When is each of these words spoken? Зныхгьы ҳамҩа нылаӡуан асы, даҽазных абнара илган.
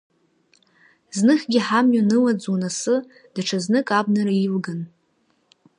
Зныхгьы 1.17 1.59
ҳамҩа 1.67 2.01
нылаӡуан 2.09 2.63
асы, 2.69 2.95
даҽазных 3.33 3.87
абнара 3.99 4.33
илган. 4.45 4.81